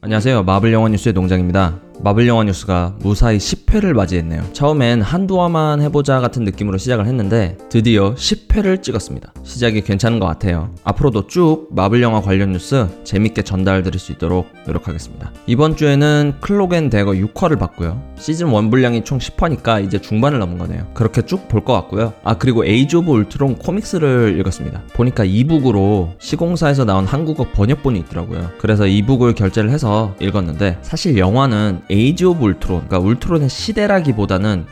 안녕하세요. 0.00 0.42
마블 0.42 0.72
영화 0.72 0.88
뉴스의 0.88 1.12
농장입니다. 1.12 1.87
마블 2.00 2.28
영화 2.28 2.44
뉴스가 2.44 2.94
무사히 3.00 3.38
10회를 3.38 3.92
맞이했네요. 3.92 4.44
처음엔 4.52 5.02
한두 5.02 5.42
화만 5.42 5.80
해보자 5.82 6.20
같은 6.20 6.44
느낌으로 6.44 6.78
시작을 6.78 7.06
했는데 7.06 7.58
드디어 7.68 8.14
10회를 8.14 8.82
찍었습니다. 8.82 9.32
시작이 9.42 9.80
괜찮은 9.80 10.20
것 10.20 10.26
같아요. 10.26 10.70
앞으로도 10.84 11.26
쭉 11.26 11.66
마블 11.72 12.00
영화 12.00 12.20
관련 12.20 12.52
뉴스 12.52 12.86
재밌게 13.02 13.42
전달 13.42 13.82
드릴 13.82 13.98
수 13.98 14.12
있도록 14.12 14.46
노력하겠습니다. 14.66 15.32
이번 15.46 15.74
주에는 15.76 16.34
클록 16.40 16.75
앤 16.75 16.90
대거 16.90 17.12
6화를 17.12 17.58
봤고요. 17.58 18.00
시즌 18.16 18.52
1 18.54 18.70
분량이 18.70 19.02
총 19.02 19.18
10화니까 19.18 19.84
이제 19.84 20.00
중반을 20.00 20.38
넘은 20.38 20.58
거네요. 20.58 20.86
그렇게 20.94 21.22
쭉 21.22 21.48
볼 21.48 21.64
것 21.64 21.72
같고요. 21.72 22.12
아 22.22 22.34
그리고 22.38 22.64
Age 22.64 22.96
of 22.96 23.10
Ultron 23.10 23.56
코믹스를 23.56 24.36
읽었습니다. 24.38 24.82
보니까 24.94 25.24
이북으로 25.24 26.14
시공사에서 26.20 26.84
나온 26.84 27.04
한국어 27.06 27.44
번역본이 27.52 27.98
있더라고요. 28.00 28.50
그래서 28.58 28.86
이북을 28.86 29.34
결제를 29.34 29.70
해서 29.70 30.14
읽었는데 30.20 30.78
사실 30.82 31.18
영화는 31.18 31.80
Age 31.90 32.24
of 32.24 32.44
Ultron, 32.44 32.88
그러니까 32.88 32.98
울트론의 32.98 33.48
시대라기보다는 33.48 34.66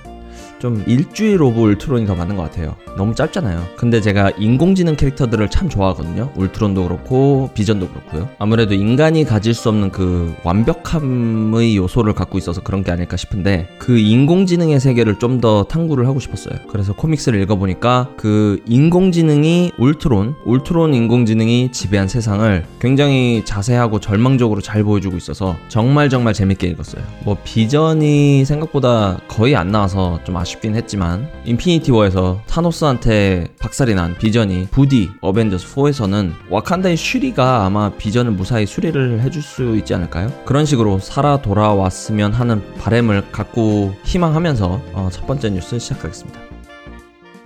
좀 0.58 0.82
일주일 0.86 1.42
of 1.42 1.60
울트론이 1.60 2.06
더 2.06 2.14
맞는 2.14 2.36
것 2.36 2.42
같아요. 2.42 2.76
너무 2.96 3.14
짧잖아요. 3.14 3.62
근데 3.76 4.00
제가 4.00 4.30
인공지능 4.38 4.96
캐릭터들을 4.96 5.48
참 5.50 5.68
좋아하거든요. 5.68 6.32
울트론도 6.34 6.82
그렇고 6.84 7.50
비전도 7.54 7.88
그렇고요. 7.88 8.28
아무래도 8.38 8.74
인간이 8.74 9.24
가질 9.24 9.54
수 9.54 9.68
없는 9.68 9.90
그 9.90 10.34
완벽함의 10.44 11.76
요소를 11.76 12.14
갖고 12.14 12.38
있어서 12.38 12.62
그런 12.62 12.82
게 12.82 12.90
아닐까 12.90 13.16
싶은데 13.16 13.68
그 13.78 13.96
인공지능의 13.98 14.80
세계를 14.80 15.18
좀 15.18 15.36
더 15.36 15.64
탐구를 15.64 16.06
하고 16.06 16.18
싶었어요. 16.18 16.58
그래서 16.70 16.94
코믹스를 16.94 17.38
읽어보니까 17.42 18.08
그 18.16 18.62
인공지능이 18.66 19.72
울트론, 19.78 20.34
울트론 20.46 20.94
인공지능이 20.94 21.72
지배한 21.72 22.08
세상을 22.08 22.64
굉장히 22.80 23.42
자세하고 23.44 24.00
절망적으로 24.00 24.62
잘 24.62 24.82
보여주고 24.82 25.18
있어서 25.18 25.56
정말 25.68 26.08
정말 26.08 26.32
재밌게 26.32 26.68
읽었어요. 26.68 27.02
뭐 27.22 27.36
비전이 27.44 28.46
생각보다 28.46 29.18
거의 29.28 29.54
안 29.56 29.70
나와서 29.70 30.20
좀 30.24 30.36
아쉽긴 30.38 30.74
했지만 30.74 31.28
인피니티 31.44 31.90
워에서 31.92 32.40
타노스한테 32.46 33.48
박살이 33.58 33.94
난 33.94 34.16
비전이 34.16 34.68
부디 34.70 35.10
어벤져스 35.20 35.74
4에서는 35.74 36.32
와칸다의 36.50 36.96
슈리가 36.96 37.64
아마 37.64 37.90
비전을 37.90 38.32
무사히 38.32 38.66
수리를 38.66 39.20
해줄 39.20 39.42
수 39.42 39.76
있지 39.76 39.94
않을까요? 39.94 40.32
그런 40.44 40.64
식으로 40.64 40.98
살아 40.98 41.40
돌아왔으면 41.42 42.32
하는 42.32 42.62
바램을 42.78 43.30
갖고 43.32 43.94
희망하면서 44.04 44.82
어, 44.92 45.08
첫 45.10 45.26
번째 45.26 45.50
뉴스 45.50 45.78
시작하겠습니다. 45.78 46.46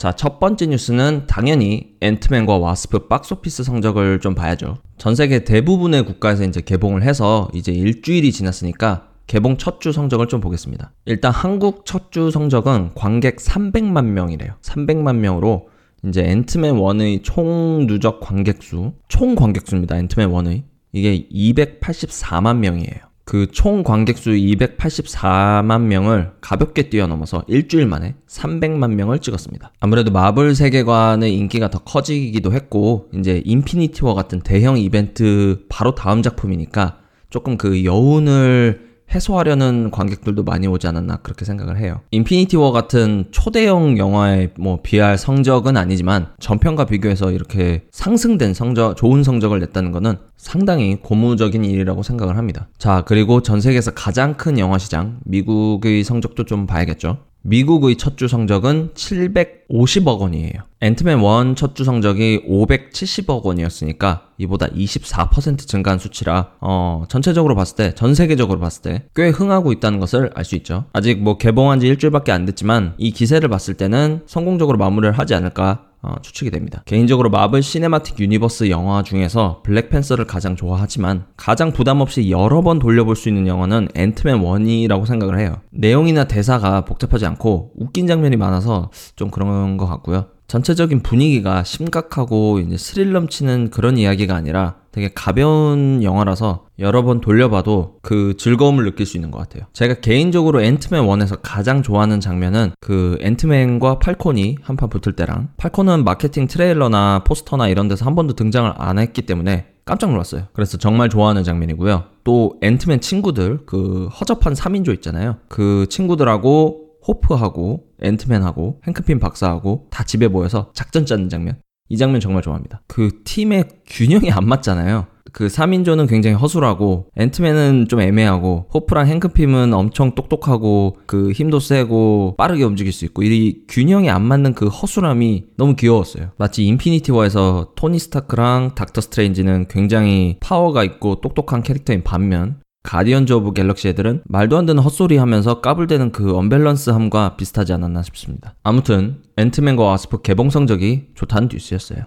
자, 0.01 0.13
첫 0.13 0.41
번째 0.41 0.65
뉴스는 0.65 1.25
당연히 1.27 1.91
앤트맨과 2.01 2.57
와스프 2.57 3.09
박스오피스 3.09 3.65
성적을 3.65 4.21
좀 4.21 4.35
봐야죠. 4.35 4.79
전 4.97 5.15
세계 5.15 5.45
대부분의 5.45 6.07
국가에서 6.07 6.45
이제 6.45 6.63
개봉을 6.63 7.03
해서 7.03 7.51
이제 7.53 7.71
일주일이 7.71 8.33
지났으니까 8.33 9.10
개봉 9.31 9.59
첫 9.59 9.79
주 9.79 9.93
성적을 9.93 10.27
좀 10.27 10.41
보겠습니다. 10.41 10.93
일단 11.05 11.31
한국 11.31 11.87
첫 11.87 12.11
주 12.11 12.33
성적은 12.33 12.91
관객 12.97 13.37
300만 13.37 14.07
명이래요. 14.07 14.55
300만 14.61 15.19
명으로 15.19 15.69
이제 16.05 16.25
앤트맨 16.25 16.75
1의 16.75 17.21
총 17.23 17.87
누적 17.87 18.19
관객 18.19 18.61
수, 18.61 18.93
총 19.07 19.37
관객 19.37 19.69
수입니다. 19.69 19.97
앤트맨 19.99 20.31
1의. 20.31 20.65
이게 20.93 21.29
284만 21.29 22.57
명이에요. 22.57 22.99
그 23.25 23.47
총 23.53 23.85
관객 23.85 24.19
수 24.19 24.31
284만 24.31 25.83
명을 25.83 26.33
가볍게 26.41 26.91
뛰어넘어서 26.91 27.45
일주일 27.47 27.87
만에 27.87 28.17
300만 28.27 28.95
명을 28.95 29.21
찍었습니다. 29.21 29.71
아무래도 29.79 30.11
마블 30.11 30.57
세계관의 30.57 31.33
인기가 31.37 31.71
더 31.71 31.79
커지기도 31.79 32.53
했고, 32.53 33.09
이제 33.15 33.41
인피니티 33.45 34.05
워 34.05 34.15
같은 34.15 34.41
대형 34.41 34.77
이벤트 34.77 35.67
바로 35.69 35.95
다음 35.95 36.23
작품이니까 36.23 36.99
조금 37.31 37.57
그 37.57 37.85
여운을 37.85 38.90
해소하려는 39.13 39.91
관객들도 39.91 40.45
많이 40.45 40.67
오지 40.67 40.87
않았나 40.87 41.17
그렇게 41.19 41.45
생각을 41.45 41.79
해요. 41.79 42.01
인피니티 42.11 42.57
워 42.57 42.73
같은 42.73 43.27
초대형 43.31 43.99
영화에 43.99 44.51
뭐 44.59 44.81
비할 44.83 45.19
성적은 45.19 45.77
아니지만 45.77 46.29
전편과 46.39 46.87
비교해서 46.87 47.33
이렇게 47.33 47.85
상승된 47.91 48.55
성적, 48.55 48.97
좋은 48.97 49.23
성적을 49.23 49.59
냈다는 49.61 49.93
것은 49.93 50.19
상당히 50.37 50.97
고무적인 51.03 51.65
일이라고 51.65 52.03
생각을 52.03 52.37
합니다. 52.37 52.69
자, 52.79 53.03
그리고 53.07 53.43
전 53.43 53.61
세계에서 53.61 53.93
가장 53.93 54.35
큰 54.35 54.59
영화 54.59 54.79
시장, 54.79 55.21
미국의 55.25 56.05
성적도 56.05 56.45
좀 56.45 56.67
봐야겠죠. 56.67 57.19
미국의 57.43 57.97
첫 57.97 58.17
주 58.17 58.29
성적은 58.29 58.91
750억 58.95 60.19
원이에요. 60.21 60.53
앤트맨 60.83 61.21
1 61.21 61.55
첫 61.55 61.75
주 61.75 61.85
성적이 61.85 62.43
570억 62.49 63.43
원이었으니까 63.45 64.27
이보다 64.39 64.67
24% 64.67 65.59
증가한 65.67 65.99
수치라 65.99 66.51
어, 66.61 67.05
전체적으로 67.09 67.55
봤을 67.55 67.77
때, 67.77 67.95
전 67.95 68.15
세계적으로 68.15 68.59
봤을 68.61 68.83
때 68.83 69.05
꽤 69.15 69.29
흥하고 69.29 69.73
있다는 69.73 70.01
것을 70.01 70.31
알 70.35 70.45
수 70.45 70.55
있죠. 70.57 70.85
아직 70.93 71.23
뭐 71.23 71.39
개봉한 71.39 71.81
지 71.81 71.87
일주일밖에 71.87 72.33
안 72.33 72.45
됐지만 72.47 72.95
이 72.99 73.11
기세를 73.13 73.49
봤을 73.49 73.75
때는 73.75 74.23
성공적으로 74.27 74.77
마무리를 74.79 75.17
하지 75.19 75.35
않을까 75.35 75.87
어, 76.03 76.15
추측이 76.23 76.51
됩니다. 76.51 76.83
개인적으로 76.87 77.29
마블 77.29 77.63
시네마틱 77.63 78.19
유니버스 78.19 78.71
영화 78.71 79.03
중에서 79.03 79.61
블랙팬서를 79.65 80.27
가장 80.27 80.57
좋아하지만 80.57 81.27
가장 81.37 81.73
부담 81.73 82.01
없이 82.01 82.31
여러 82.31 82.63
번 82.63 82.79
돌려볼 82.79 83.17
수 83.17 83.29
있는 83.29 83.47
영화는 83.47 83.89
앤트맨 83.95 84.41
1이라고 84.41 85.07
생각을 85.07 85.39
해요. 85.39 85.61
내용이나 85.71 86.25
대사가 86.25 86.85
복잡하지 86.85 87.27
않고 87.27 87.73
웃긴 87.77 88.07
장면이 88.07 88.37
많아서 88.37 88.91
좀 89.15 89.31
그런 89.31 89.77
것 89.77 89.87
같고요. 89.87 90.27
전체적인 90.47 91.03
분위기가 91.03 91.63
심각하고 91.63 92.59
이제 92.59 92.77
스릴 92.77 93.13
넘치는 93.13 93.71
그런 93.71 93.97
이야기가 93.97 94.35
아니라 94.35 94.80
되게 94.93 95.11
가벼운 95.15 96.03
영화라서 96.03 96.67
여러 96.79 97.03
번 97.03 97.21
돌려봐도 97.21 97.99
그 98.03 98.35
즐거움을 98.37 98.85
느낄 98.85 99.07
수 99.07 99.17
있는 99.17 99.31
것 99.31 99.39
같아요. 99.39 99.65
제가 99.73 99.95
개인적으로 99.95 100.63
앤트맨 100.63 101.05
1에서 101.05 101.39
가장 101.43 101.83
좋아하는 101.83 102.21
장면은 102.21 102.73
그 102.81 103.19
앤트맨과 103.21 103.99
팔콘이 103.99 104.57
한판 104.63 104.89
붙을 104.89 105.15
때랑 105.15 105.51
팔콘은 105.57 106.05
마케팅 106.05 106.47
트레일러나 106.47 107.23
포스터나 107.25 107.69
이런 107.69 107.89
데서 107.89 108.05
한 108.05 108.15
번도 108.15 108.35
등장을 108.35 108.73
안 108.77 108.99
했기 108.99 109.23
때문에 109.23 109.67
깜짝 109.85 110.11
놀랐어요. 110.11 110.45
그래서 110.53 110.79
정말 110.79 111.09
좋아하는 111.09 111.43
장면이고요. 111.43 112.05
또 112.25 112.59
앤트맨 112.63 113.01
친구들 113.01 113.61
그 113.67 114.09
허접한 114.09 114.55
3인조 114.55 114.95
있잖아요. 114.95 115.37
그 115.49 115.87
친구들하고 115.89 116.91
호프하고 117.07 117.85
앤트맨하고 118.03 118.81
행크 118.87 119.10
핌 119.10 119.19
박사하고 119.19 119.87
다 119.91 120.05
집에 120.05 120.29
모여서 120.29 120.71
작전 120.75 121.07
짜는 121.07 121.29
장면. 121.29 121.57
이 121.91 121.97
장면 121.97 122.21
정말 122.21 122.41
좋아합니다. 122.43 122.81
그 122.87 123.11
팀의 123.25 123.65
균형이 123.87 124.31
안 124.31 124.47
맞잖아요. 124.47 125.07
그 125.33 125.47
3인조는 125.47 126.09
굉장히 126.09 126.35
허술하고 126.37 127.11
앤트맨은 127.17 127.87
좀 127.89 128.01
애매하고 128.01 128.67
호프랑 128.73 129.07
행크 129.07 129.44
핌은 129.44 129.73
엄청 129.75 130.15
똑똑하고 130.15 130.97
그 131.07 131.33
힘도 131.33 131.61
세고 131.61 132.35
빠르게 132.37 132.65
움직일 132.65 132.93
수 132.93 133.05
있고 133.05 133.23
이 133.23 133.63
균형이 133.69 134.11
안 134.11 134.23
맞는 134.23 134.55
그 134.55 134.69
허술함이 134.69 135.45
너무 135.57 135.77
귀여웠어요. 135.77 136.31
마치 136.37 136.65
인피니티 136.67 137.13
워에서 137.13 137.73
토니 137.77 137.99
스타크랑 137.99 138.75
닥터 138.75 139.01
스트레인지는 139.01 139.67
굉장히 139.69 140.37
파워가 140.41 140.85
있고 140.85 141.21
똑똑한 141.21 141.63
캐릭터인 141.63 142.03
반면 142.03 142.61
가디언즈 142.83 143.33
오브 143.33 143.53
갤럭시 143.53 143.89
애들은 143.89 144.23
말도 144.25 144.57
안 144.57 144.67
되는 144.67 144.83
헛소리 144.83 145.17
하면서 145.17 145.61
까불대는 145.61 146.13
그 146.13 146.37
언밸런스함과 146.37 147.37
비슷하지 147.37 147.73
않았나 147.75 148.03
싶습니다. 148.05 148.55
아무튼 148.63 149.23
앤트맨과 149.37 149.85
와스프 149.85 150.23
개봉 150.23 150.51
성적이 150.51 151.09
좋다는 151.15 151.49
뉴스였어요. 151.53 152.07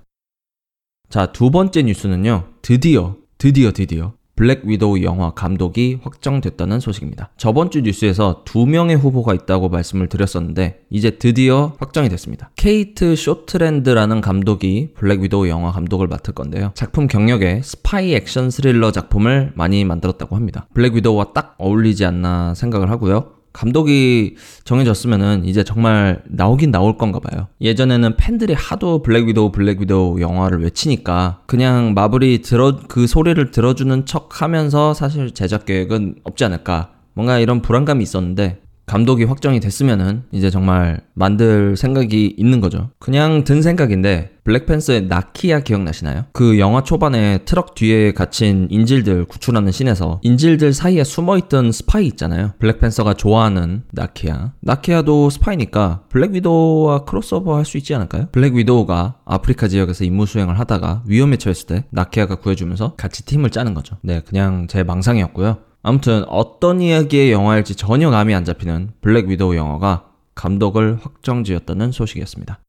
자, 1.09 1.27
두 1.27 1.51
번째 1.51 1.83
뉴스는요. 1.83 2.45
드디어, 2.61 3.17
드디어, 3.37 3.71
드디어 3.71 4.13
블랙 4.35 4.65
위도우 4.65 5.01
영화 5.03 5.31
감독이 5.31 5.99
확정됐다는 6.01 6.79
소식입니다. 6.79 7.29
저번 7.37 7.69
주 7.69 7.81
뉴스에서 7.81 8.41
두 8.45 8.65
명의 8.65 8.95
후보가 8.95 9.33
있다고 9.33 9.69
말씀을 9.69 10.09
드렸었는데 10.09 10.81
이제 10.89 11.11
드디어 11.11 11.75
확정이 11.79 12.09
됐습니다. 12.09 12.49
케이트 12.55 13.15
쇼트랜드라는 13.15 14.21
감독이 14.21 14.89
블랙 14.95 15.21
위도우 15.21 15.47
영화 15.49 15.71
감독을 15.71 16.07
맡을 16.07 16.33
건데요. 16.33 16.71
작품 16.73 17.07
경력에 17.07 17.61
스파이 17.63 18.15
액션 18.15 18.49
스릴러 18.49 18.91
작품을 18.91 19.53
많이 19.55 19.85
만들었다고 19.85 20.35
합니다. 20.35 20.67
블랙 20.73 20.95
위도우와 20.95 21.33
딱 21.33 21.55
어울리지 21.59 22.03
않나 22.05 22.55
생각을 22.55 22.89
하고요. 22.89 23.42
감독이 23.53 24.35
정해졌으면은 24.65 25.45
이제 25.45 25.63
정말 25.63 26.23
나오긴 26.25 26.71
나올 26.71 26.97
건가 26.97 27.19
봐요. 27.19 27.47
예전에는 27.61 28.17
팬들이 28.17 28.53
하도 28.53 29.01
블랙 29.03 29.27
위도우 29.27 29.51
블랙 29.51 29.79
위도우 29.79 30.19
영화를 30.19 30.63
외치니까 30.63 31.41
그냥 31.45 31.93
마블이 31.93 32.41
들어 32.41 32.79
그 32.87 33.07
소리를 33.07 33.51
들어주는 33.51 34.05
척 34.05 34.41
하면서 34.41 34.93
사실 34.93 35.31
제작 35.31 35.65
계획은 35.65 36.15
없지 36.23 36.43
않을까. 36.45 36.89
뭔가 37.13 37.37
이런 37.37 37.61
불안감이 37.61 38.01
있었는데 38.03 38.62
감독이 38.85 39.23
확정이 39.23 39.59
됐으면은 39.59 40.23
이제 40.31 40.49
정말 40.49 41.01
만들 41.13 41.77
생각이 41.77 42.35
있는 42.37 42.59
거죠. 42.59 42.89
그냥 42.99 43.43
든 43.43 43.61
생각인데 43.61 44.31
블랙팬서의 44.43 45.03
나키야 45.07 45.61
기억나시나요? 45.61 46.25
그 46.33 46.59
영화 46.59 46.83
초반에 46.83 47.39
트럭 47.45 47.75
뒤에 47.75 48.11
갇힌 48.11 48.67
인질들 48.69 49.25
구출하는 49.25 49.71
씬에서 49.71 50.19
인질들 50.21 50.73
사이에 50.73 51.05
숨어있던 51.05 51.71
스파이 51.71 52.05
있잖아요. 52.07 52.51
블랙팬서가 52.59 53.13
좋아하는 53.13 53.83
나키야. 53.91 54.53
나키야도 54.59 55.29
스파이니까 55.29 56.03
블랙 56.09 56.31
위도우와 56.33 57.05
크로스오버 57.05 57.55
할 57.55 57.63
수 57.63 57.77
있지 57.77 57.95
않을까요? 57.95 58.27
블랙 58.33 58.53
위도우가 58.55 59.15
아프리카 59.23 59.69
지역에서 59.69 60.03
임무 60.03 60.25
수행을 60.25 60.59
하다가 60.59 61.03
위험에 61.07 61.37
처했을 61.37 61.67
때 61.67 61.85
나키야가 61.91 62.35
구해주면서 62.35 62.95
같이 62.97 63.25
팀을 63.25 63.49
짜는 63.51 63.73
거죠. 63.73 63.95
네, 64.01 64.19
그냥 64.19 64.67
제 64.67 64.83
망상이었고요. 64.83 65.57
아무튼 65.83 66.23
어떤 66.29 66.81
이야기의 66.81 67.31
영화일지 67.31 67.75
전혀 67.75 68.09
감이 68.09 68.33
안 68.33 68.45
잡히는 68.45 68.91
블랙 69.01 69.27
위도우 69.27 69.55
영화가 69.55 70.05
감독을 70.33 70.97
확정 71.01 71.43
지었다는 71.43 71.91
소식이었습니다. 71.91 72.59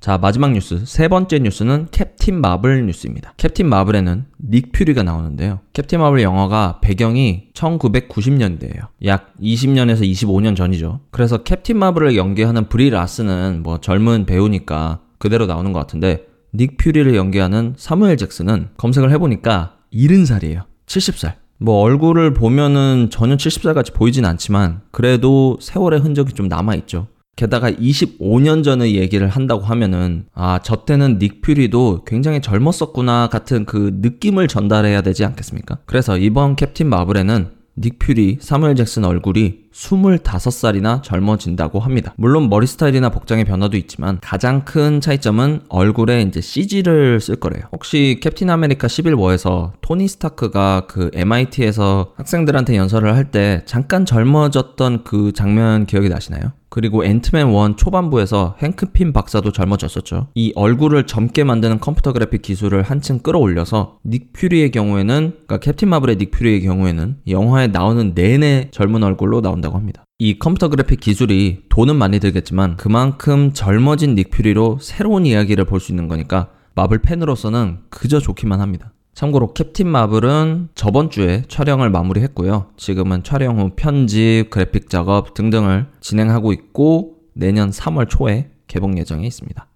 자, 0.00 0.16
마지막 0.16 0.52
뉴스. 0.52 0.84
세 0.86 1.08
번째 1.08 1.40
뉴스는 1.40 1.88
캡틴 1.90 2.40
마블 2.40 2.86
뉴스입니다. 2.86 3.34
캡틴 3.36 3.68
마블에는 3.68 4.26
닉 4.48 4.72
퓨리가 4.72 5.02
나오는데요. 5.02 5.58
캡틴 5.72 5.98
마블 5.98 6.22
영화가 6.22 6.78
배경이 6.80 7.48
1990년대예요. 7.52 8.88
약 9.04 9.34
20년에서 9.42 10.02
25년 10.02 10.56
전이죠. 10.56 11.00
그래서 11.10 11.42
캡틴 11.42 11.78
마블을 11.78 12.16
연기하는 12.16 12.68
브리 12.68 12.90
라슨은 12.90 13.62
뭐 13.62 13.78
젊은 13.78 14.24
배우니까 14.24 15.00
그대로 15.18 15.46
나오는 15.46 15.72
것 15.72 15.80
같은데 15.80 16.26
닉 16.54 16.78
퓨리를 16.78 17.14
연기하는 17.14 17.74
사무엘 17.76 18.16
잭슨은 18.16 18.70
검색을 18.78 19.10
해보니까 19.10 19.78
70살이에요. 19.92 20.62
70살. 20.86 21.47
뭐 21.58 21.80
얼굴을 21.80 22.34
보면은 22.34 23.08
전혀 23.10 23.36
70살 23.36 23.74
같이 23.74 23.92
보이진 23.92 24.24
않지만 24.24 24.82
그래도 24.90 25.58
세월의 25.60 26.00
흔적이 26.00 26.32
좀 26.32 26.48
남아있죠. 26.48 27.08
게다가 27.36 27.70
25년 27.70 28.64
전의 28.64 28.96
얘기를 28.96 29.28
한다고 29.28 29.62
하면은 29.62 30.26
아, 30.34 30.58
저 30.62 30.84
때는 30.84 31.18
닉 31.18 31.40
퓨리도 31.40 32.04
굉장히 32.04 32.40
젊었었구나 32.40 33.28
같은 33.28 33.64
그 33.64 33.92
느낌을 34.00 34.48
전달해야 34.48 35.02
되지 35.02 35.24
않겠습니까? 35.24 35.78
그래서 35.86 36.18
이번 36.18 36.56
캡틴 36.56 36.88
마블에는 36.88 37.50
닉 37.80 38.00
퓨리, 38.00 38.38
사무엘 38.40 38.74
잭슨 38.74 39.04
얼굴이 39.04 39.67
25살이나 39.78 41.02
젊어진다고 41.02 41.78
합니다. 41.78 42.12
물론 42.16 42.48
머리 42.48 42.66
스타일이나 42.66 43.10
복장의 43.10 43.44
변화도 43.44 43.76
있지만 43.76 44.18
가장 44.20 44.64
큰 44.64 45.00
차이점은 45.00 45.62
얼굴에 45.68 46.22
이제 46.22 46.40
CG를 46.40 47.20
쓸 47.20 47.36
거래요. 47.36 47.64
혹시 47.72 48.18
캡틴 48.20 48.50
아메리카 48.50 48.88
11워에서 48.88 49.72
토니 49.80 50.08
스타크가 50.08 50.86
그 50.88 51.10
MIT에서 51.14 52.12
학생들한테 52.16 52.76
연설을 52.76 53.14
할 53.14 53.28
때 53.28 53.60
잠깐 53.66 54.06
젊어졌던 54.06 55.04
그 55.04 55.32
장면 55.32 55.84
기억이 55.84 56.08
나시나요? 56.08 56.52
그리고 56.70 57.04
앤트맨 57.04 57.48
1 57.48 57.76
초반부에서 57.76 58.56
행크 58.62 58.98
핌 58.98 59.12
박사도 59.12 59.52
젊어졌었죠. 59.52 60.28
이 60.34 60.52
얼굴을 60.54 61.06
젊게 61.06 61.44
만드는 61.44 61.80
컴퓨터 61.80 62.12
그래픽 62.12 62.42
기술을 62.42 62.82
한층 62.82 63.18
끌어올려서 63.18 63.98
닉 64.04 64.32
퓨리의 64.32 64.70
경우에는 64.70 65.32
그러니까 65.46 65.58
캡틴 65.58 65.88
마블의 65.88 66.16
닉 66.16 66.30
퓨리의 66.30 66.62
경우에는 66.62 67.16
영화에 67.28 67.68
나오는 67.68 68.12
내내 68.14 68.68
젊은 68.70 69.02
얼굴로 69.02 69.40
나온다 69.40 69.67
고 69.70 69.76
합니다. 69.76 70.04
이 70.18 70.38
컴퓨터 70.38 70.68
그래픽 70.68 71.00
기술이 71.00 71.64
돈은 71.68 71.96
많이 71.96 72.18
들겠지만 72.20 72.76
그만큼 72.76 73.52
젊어진 73.52 74.14
닉 74.14 74.30
퓨리로 74.30 74.78
새로운 74.80 75.26
이야기를 75.26 75.64
볼 75.64 75.80
수 75.80 75.92
있는 75.92 76.08
거니까 76.08 76.50
마블 76.74 76.98
팬으로서는 76.98 77.78
그저 77.90 78.20
좋기만 78.20 78.60
합니다. 78.60 78.92
참고로 79.14 79.52
캡틴 79.52 79.88
마블은 79.88 80.68
저번 80.76 81.10
주에 81.10 81.42
촬영을 81.48 81.90
마무리했고요. 81.90 82.70
지금은 82.76 83.24
촬영 83.24 83.58
후 83.58 83.70
편집, 83.74 84.50
그래픽 84.50 84.88
작업 84.88 85.34
등등을 85.34 85.88
진행하고 86.00 86.52
있고 86.52 87.16
내년 87.34 87.70
3월 87.70 88.08
초에 88.08 88.50
개봉 88.68 88.96
예정에 88.98 89.26
있습니다. 89.26 89.66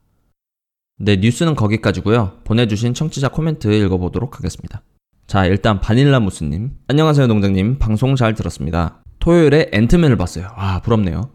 네, 0.98 1.16
뉴스는 1.16 1.56
거기까지고요. 1.56 2.38
보내주신 2.44 2.94
청취자 2.94 3.30
코멘트 3.30 3.66
읽어보도록 3.66 4.38
하겠습니다. 4.38 4.82
자, 5.26 5.46
일단 5.46 5.80
바닐라 5.80 6.20
무스님. 6.20 6.76
안녕하세요, 6.86 7.26
농장님. 7.26 7.78
방송 7.80 8.14
잘 8.14 8.34
들었습니다. 8.34 9.01
토요일에 9.26 9.70
앤트맨을 9.72 10.16
봤어요. 10.16 10.48
와, 10.58 10.80
부럽네요. 10.80 11.30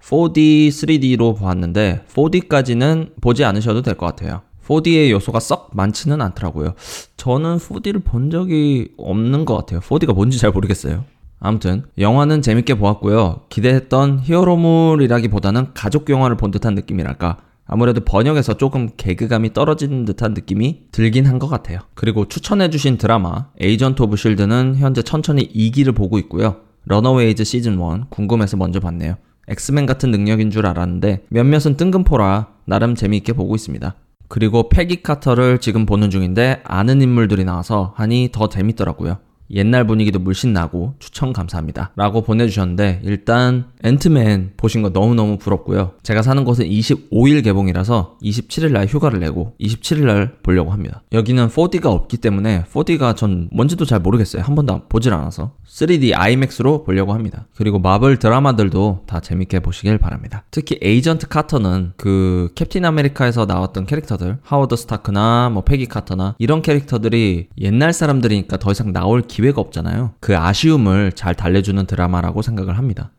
4D, 0.00 0.68
3D로 0.68 1.36
보았는데 1.36 2.04
4D까지는 2.08 3.20
보지 3.20 3.44
않으셔도 3.44 3.82
될 3.82 3.96
것 3.96 4.06
같아요. 4.06 4.42
4D의 4.68 5.10
요소가 5.10 5.40
썩 5.40 5.70
많지는 5.74 6.20
않더라고요. 6.22 6.74
저는 7.16 7.56
4D를 7.58 8.04
본 8.04 8.30
적이 8.30 8.90
없는 8.96 9.44
것 9.44 9.56
같아요. 9.56 9.80
4D가 9.80 10.14
뭔지 10.14 10.38
잘 10.38 10.52
모르겠어요. 10.52 11.04
아무튼 11.40 11.82
영화는 11.98 12.42
재밌게 12.42 12.74
보았고요. 12.74 13.42
기대했던 13.48 14.20
히어로물이라기보다는 14.22 15.74
가족 15.74 16.08
영화를 16.10 16.36
본 16.36 16.52
듯한 16.52 16.76
느낌이랄까. 16.76 17.38
아무래도 17.66 18.02
번역에서 18.04 18.54
조금 18.56 18.90
개그감이 18.96 19.52
떨어지는 19.52 20.04
듯한 20.04 20.34
느낌이 20.34 20.82
들긴 20.92 21.26
한 21.26 21.40
것 21.40 21.48
같아요. 21.48 21.80
그리고 21.94 22.28
추천해주신 22.28 22.98
드라마 22.98 23.46
에이전트 23.60 24.00
오브 24.02 24.16
실드는 24.16 24.76
현재 24.76 25.02
천천히 25.02 25.48
2기를 25.52 25.92
보고 25.96 26.18
있고요. 26.18 26.56
러너웨이즈 26.84 27.44
시즌 27.44 27.74
1 27.74 28.04
궁금해서 28.10 28.56
먼저 28.56 28.80
봤네요. 28.80 29.16
엑스맨 29.48 29.86
같은 29.86 30.10
능력인 30.10 30.50
줄 30.50 30.66
알았는데 30.66 31.24
몇몇은 31.28 31.76
뜬금포라 31.76 32.48
나름 32.64 32.94
재미있게 32.94 33.32
보고 33.32 33.54
있습니다. 33.54 33.94
그리고 34.28 34.68
페기 34.68 35.02
카터를 35.02 35.58
지금 35.58 35.84
보는 35.84 36.10
중인데 36.10 36.62
아는 36.64 37.02
인물들이 37.02 37.44
나와서 37.44 37.92
하니 37.96 38.30
더 38.32 38.48
재밌더라고요. 38.48 39.18
옛날 39.52 39.86
분위기도 39.86 40.18
물씬 40.18 40.52
나고 40.52 40.94
추천 40.98 41.32
감사합니다. 41.32 41.92
라고 41.96 42.22
보내주셨는데 42.22 43.00
일단 43.04 43.66
앤트맨 43.84 44.52
보신 44.56 44.82
거 44.82 44.88
너무너무 44.90 45.38
부럽고요. 45.38 45.92
제가 46.02 46.22
사는 46.22 46.42
곳은 46.44 46.66
25일 46.66 47.44
개봉이라서 47.44 48.18
27일 48.22 48.72
날 48.72 48.86
휴가를 48.86 49.20
내고 49.20 49.54
27일 49.60 50.06
날 50.06 50.36
보려고 50.42 50.70
합니다. 50.70 51.02
여기는 51.12 51.48
4D가 51.48 51.86
없기 51.86 52.18
때문에 52.18 52.64
4D가 52.72 53.16
전 53.16 53.48
뭔지도 53.52 53.84
잘 53.84 54.00
모르겠어요. 54.00 54.42
한 54.42 54.54
번도 54.54 54.88
보질 54.88 55.12
않아서 55.12 55.52
3D 55.66 56.12
IMAX로 56.16 56.84
보려고 56.84 57.12
합니다. 57.12 57.46
그리고 57.54 57.78
마블 57.78 58.18
드라마들도 58.18 59.02
다 59.06 59.20
재밌게 59.20 59.60
보시길 59.60 59.98
바랍니다. 59.98 60.44
특히 60.50 60.78
에이전트 60.82 61.28
카터는 61.28 61.92
그 61.96 62.50
캡틴 62.54 62.84
아메리카에서 62.84 63.46
나왔던 63.46 63.86
캐릭터들 63.86 64.38
하워드 64.42 64.76
스타크나 64.76 65.50
뭐 65.52 65.62
페기 65.64 65.86
카터나 65.86 66.36
이런 66.38 66.62
캐릭터들이 66.62 67.48
옛날 67.58 67.92
사람들이니까 67.92 68.58
더 68.58 68.70
이상 68.70 68.92
나올 68.92 69.22
기회 69.22 69.41
가 69.50 69.60
없잖아요. 69.60 70.12
그 70.20 70.36
아쉬움을 70.36 71.12
잘 71.12 71.34
달래주는 71.34 71.84
드라마라고 71.86 72.42
생각을 72.42 72.78
합니다. 72.78 73.10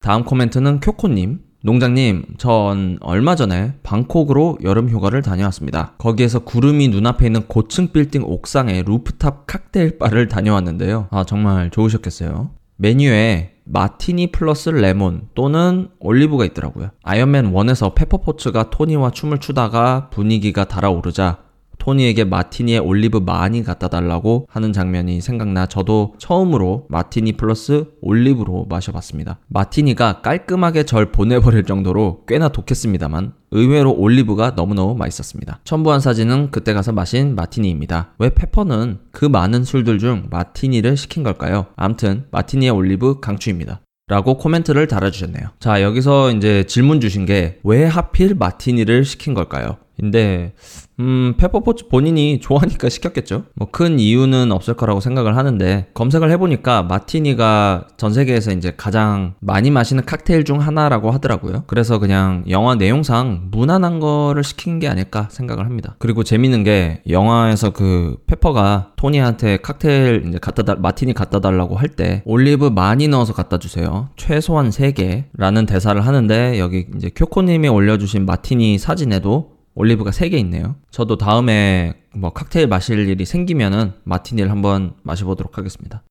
다음 0.00 0.24
코멘트는 0.24 0.80
쿄코님. 0.80 1.50
농장님, 1.62 2.24
전 2.38 2.96
얼마 3.02 3.36
전에 3.36 3.74
방콕으로 3.82 4.58
여름 4.64 4.88
휴가를 4.88 5.20
다녀왔습니다. 5.20 5.92
거기에서 5.98 6.38
구름이 6.38 6.88
눈앞에 6.88 7.26
있는 7.26 7.46
고층 7.46 7.92
빌딩 7.92 8.24
옥상에 8.24 8.82
루프탑 8.82 9.46
칵테일 9.46 9.98
바를 9.98 10.26
다녀왔는데요. 10.26 11.08
아, 11.10 11.24
정말 11.24 11.68
좋으셨겠어요. 11.70 12.50
메뉴에 12.76 13.56
마티니 13.64 14.32
플러스 14.32 14.70
레몬 14.70 15.28
또는 15.34 15.90
올리브가 16.00 16.46
있더라고요. 16.46 16.90
아이언맨 17.02 17.52
1에서 17.52 17.94
페퍼포츠가 17.94 18.70
토니와 18.70 19.10
춤을 19.10 19.38
추다가 19.38 20.08
분위기가 20.08 20.64
달아오르자 20.64 21.38
토니에게 21.80 22.24
마티니에 22.24 22.78
올리브 22.78 23.18
많이 23.18 23.64
갖다 23.64 23.88
달라고 23.88 24.46
하는 24.48 24.72
장면이 24.72 25.20
생각나 25.20 25.66
저도 25.66 26.14
처음으로 26.18 26.86
마티니 26.88 27.32
플러스 27.32 27.86
올리브로 28.00 28.66
마셔봤습니다. 28.68 29.40
마티니가 29.48 30.20
깔끔하게 30.20 30.84
절 30.84 31.10
보내버릴 31.10 31.64
정도로 31.64 32.24
꽤나 32.28 32.48
독했습니다만 32.48 33.32
의외로 33.50 33.92
올리브가 33.92 34.52
너무너무 34.54 34.94
맛있었습니다. 34.94 35.58
첨부한 35.64 35.98
사진은 35.98 36.52
그때 36.52 36.72
가서 36.72 36.92
마신 36.92 37.34
마티니입니다. 37.34 38.14
왜 38.20 38.30
페퍼는 38.30 39.00
그 39.10 39.24
많은 39.24 39.64
술들 39.64 39.98
중 39.98 40.28
마티니를 40.30 40.96
시킨 40.96 41.24
걸까요? 41.24 41.66
암튼 41.74 42.26
마티니에 42.30 42.68
올리브 42.68 43.18
강추입니다. 43.18 43.80
라고 44.06 44.36
코멘트를 44.38 44.88
달아주셨네요. 44.88 45.50
자, 45.60 45.82
여기서 45.82 46.32
이제 46.32 46.64
질문 46.64 47.00
주신 47.00 47.26
게 47.26 47.60
왜 47.62 47.84
하필 47.84 48.34
마티니를 48.34 49.04
시킨 49.04 49.34
걸까요? 49.34 49.76
근데 50.00 50.52
음, 50.98 51.34
페퍼포츠 51.38 51.88
본인이 51.88 52.40
좋아하니까 52.40 52.88
시켰겠죠? 52.88 53.44
뭐 53.54 53.70
큰 53.70 53.98
이유는 54.00 54.50
없을 54.52 54.74
거라고 54.74 55.00
생각을 55.00 55.36
하는데 55.36 55.86
검색을 55.94 56.30
해보니까 56.32 56.82
마티니가 56.82 57.86
전 57.96 58.12
세계에서 58.12 58.50
이제 58.52 58.74
가장 58.76 59.34
많이 59.40 59.70
마시는 59.70 60.04
칵테일 60.04 60.44
중 60.44 60.60
하나라고 60.60 61.10
하더라고요. 61.12 61.64
그래서 61.66 61.98
그냥 61.98 62.44
영화 62.48 62.74
내용상 62.74 63.48
무난한 63.52 64.00
거를 64.00 64.42
시킨 64.44 64.80
게 64.80 64.88
아닐까 64.88 65.28
생각을 65.30 65.64
합니다. 65.66 65.94
그리고 65.98 66.24
재밌는 66.24 66.64
게 66.64 67.00
영화에서 67.08 67.70
그 67.70 68.16
페퍼가 68.26 68.92
토니한테 68.96 69.58
칵테일 69.58 70.24
이제 70.28 70.38
갖다 70.38 70.62
달, 70.64 70.76
마티니 70.76 71.14
갖다 71.14 71.40
달라고 71.40 71.76
할 71.76 71.90
때 71.90 72.22
올리브 72.24 72.66
많이 72.66 73.08
넣어서 73.08 73.32
갖다 73.32 73.58
주세요. 73.58 74.10
최소한 74.16 74.70
3개라는 74.70 75.66
대사를 75.66 76.00
하는데 76.06 76.58
여기 76.58 76.86
이제 76.96 77.10
쿄코님이 77.14 77.68
올려주신 77.68 78.26
마티니 78.26 78.78
사진에도 78.78 79.49
올리브가 79.74 80.10
3개 80.10 80.34
있네요. 80.40 80.76
저도 80.90 81.16
다음에 81.16 81.94
뭐 82.14 82.32
칵테일 82.32 82.66
마실 82.66 82.98
일이 83.08 83.24
생기면은 83.24 83.92
마티니를 84.04 84.50
한번 84.50 84.94
마셔보도록 85.02 85.58
하겠습니다. 85.58 86.02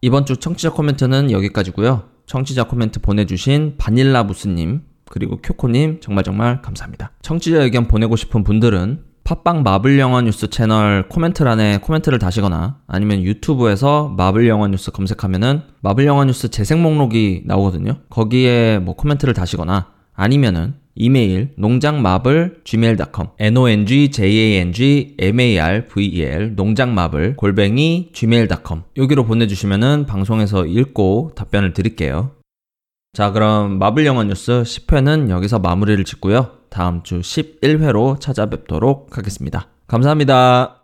이번 0.00 0.26
주 0.26 0.36
청취자 0.36 0.72
코멘트는 0.72 1.30
여기까지고요. 1.30 2.04
청취자 2.26 2.64
코멘트 2.64 3.00
보내주신 3.00 3.74
바닐라부스님, 3.78 4.82
그리고 5.10 5.38
쿄코님 5.42 6.00
정말 6.00 6.24
정말 6.24 6.62
감사합니다. 6.62 7.12
청취자 7.22 7.62
의견 7.62 7.86
보내고 7.86 8.16
싶은 8.16 8.44
분들은 8.44 9.04
팟빵 9.24 9.62
마블 9.62 9.98
영화 9.98 10.20
뉴스 10.20 10.50
채널 10.50 11.08
코멘트란에 11.08 11.78
코멘트를 11.78 12.18
다시거나 12.18 12.80
아니면 12.88 13.22
유튜브에서 13.22 14.08
마블 14.08 14.48
영화 14.48 14.66
뉴스 14.66 14.90
검색하면은 14.90 15.62
마블 15.80 16.06
영화 16.06 16.24
뉴스 16.24 16.50
재생 16.50 16.82
목록이 16.82 17.42
나오거든요. 17.46 17.98
거기에 18.10 18.78
뭐 18.80 18.96
코멘트를 18.96 19.34
다시거나 19.34 19.92
아니면은 20.14 20.74
이메일 20.94 21.50
농장마블 21.56 22.60
gmail.com 22.64 23.28
n 23.38 23.56
o 23.56 23.68
n 23.68 23.86
g 23.86 24.10
j 24.10 24.26
a 24.26 24.56
n 24.56 24.72
g 24.72 25.16
m 25.18 25.40
a 25.40 25.58
r 25.58 25.86
v 25.86 26.06
e 26.06 26.22
l 26.22 26.54
농장마블 26.54 27.36
골뱅이 27.36 28.10
gmail.com 28.12 28.82
여기로 28.96 29.24
보내주시면은 29.24 30.06
방송에서 30.06 30.66
읽고 30.66 31.32
답변을 31.34 31.72
드릴게요. 31.72 32.32
자 33.12 33.30
그럼 33.30 33.78
마블 33.78 34.06
영화 34.06 34.24
뉴스 34.24 34.62
10회는 34.62 35.30
여기서 35.30 35.58
마무리를 35.58 36.02
짓고요. 36.04 36.50
다음 36.70 37.02
주 37.02 37.20
11회로 37.20 38.18
찾아뵙도록 38.20 39.18
하겠습니다. 39.18 39.68
감사합니다. 39.86 40.81